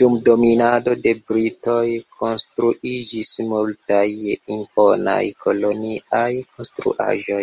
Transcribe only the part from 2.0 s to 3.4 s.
konstruiĝis